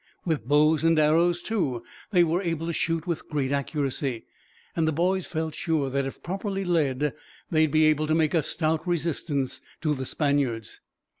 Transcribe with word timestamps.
With 0.25 0.47
bows 0.47 0.83
and 0.83 0.97
arrows, 0.97 1.43
too, 1.43 1.83
they 2.09 2.23
were 2.23 2.41
able 2.41 2.65
to 2.65 2.73
shoot 2.73 3.05
with 3.05 3.29
great 3.29 3.51
accuracy; 3.51 4.25
and 4.75 4.87
the 4.87 4.91
boys 4.91 5.27
felt 5.27 5.53
sure 5.53 5.91
that, 5.91 6.07
if 6.07 6.23
properly 6.23 6.65
led, 6.65 7.13
they 7.51 7.65
would 7.67 7.71
be 7.71 7.85
able 7.85 8.07
to 8.07 8.15
make 8.15 8.33
a 8.33 8.41
stout 8.41 8.87
resistance 8.87 9.61
to 9.81 9.93
the 9.93 10.07
Spaniards. 10.07 10.81